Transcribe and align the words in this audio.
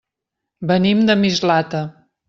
Venim 0.71 1.05
de 1.11 1.19
Mislata. 1.27 1.87